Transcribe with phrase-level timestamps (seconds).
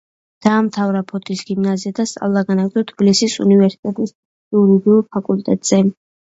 [0.43, 5.83] დაამთავრა ფოთის გიმნაზია და სწავლა განაგრძო თბილისის უნივერსიტეტის იურიდიულ ფაკულტეტზე.